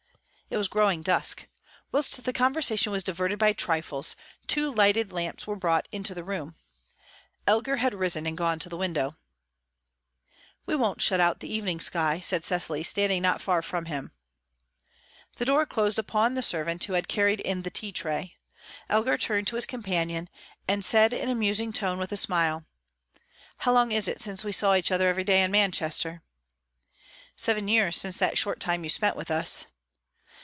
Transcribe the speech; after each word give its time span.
It 0.53 0.57
was 0.57 0.67
growing 0.67 1.01
dusk. 1.01 1.47
Whilst 1.93 2.21
the 2.25 2.33
conversation 2.33 2.91
was 2.91 3.05
diverted 3.05 3.39
by 3.39 3.53
trifles, 3.53 4.17
two 4.47 4.69
lighted 4.69 5.09
lamps 5.13 5.47
were 5.47 5.55
brought 5.55 5.87
into 5.93 6.13
the 6.13 6.25
room. 6.25 6.55
Elgar 7.47 7.77
had 7.77 7.93
risen 7.93 8.27
and 8.27 8.37
gone 8.37 8.59
to 8.59 8.67
the 8.67 8.75
window. 8.75 9.13
"We 10.65 10.75
won't 10.75 11.01
shut 11.01 11.21
out 11.21 11.39
the 11.39 11.49
evening 11.49 11.79
sky," 11.79 12.19
said 12.19 12.43
Cecily, 12.43 12.83
standing 12.83 13.21
not 13.21 13.41
far 13.41 13.61
from 13.61 13.85
him. 13.85 14.11
The 15.37 15.45
door 15.45 15.65
closed 15.65 15.97
upon 15.97 16.33
the 16.33 16.43
servant 16.43 16.83
who 16.83 16.95
had 16.95 17.07
carried 17.07 17.39
in 17.39 17.61
the 17.61 17.71
tea 17.71 17.93
tray. 17.93 18.35
Elgar 18.89 19.17
turned 19.17 19.47
to 19.47 19.55
his 19.55 19.65
companion, 19.65 20.27
and 20.67 20.83
said 20.83 21.13
in 21.13 21.29
a 21.29 21.33
musing 21.35 21.71
tone, 21.71 21.97
with 21.97 22.11
a 22.11 22.17
smile: 22.17 22.65
"How 23.59 23.71
long 23.71 23.93
is 23.93 24.05
it 24.09 24.19
since 24.19 24.43
we 24.43 24.51
saw 24.51 24.75
each 24.75 24.91
other 24.91 25.07
every 25.07 25.23
day 25.23 25.43
in 25.43 25.49
Manchester?" 25.49 26.23
"Seven 27.37 27.69
years 27.69 27.95
since 27.95 28.17
that 28.17 28.37
short 28.37 28.59
time 28.59 28.83
you 28.83 28.89
spent 28.89 29.15
with 29.15 29.31
us." 29.31 29.67